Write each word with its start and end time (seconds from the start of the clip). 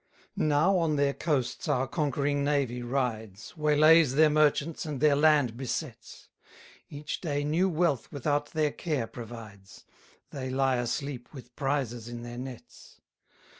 202 0.35 0.43
Now 0.47 0.77
on 0.79 0.95
their 0.95 1.13
coasts 1.13 1.67
our 1.67 1.87
conquering 1.87 2.43
navy 2.43 2.81
rides, 2.81 3.55
Waylays 3.55 4.15
their 4.15 4.31
merchants, 4.31 4.83
and 4.83 4.99
their 4.99 5.15
land 5.15 5.55
besets: 5.55 6.27
Each 6.89 7.21
day 7.21 7.43
new 7.43 7.69
wealth 7.69 8.11
without 8.11 8.47
their 8.47 8.71
care 8.71 9.05
provides; 9.05 9.85
They 10.31 10.49
lie 10.49 10.77
asleep 10.77 11.31
with 11.35 11.55
prizes 11.55 12.07
in 12.09 12.23
their 12.23 12.39
nets. 12.39 12.99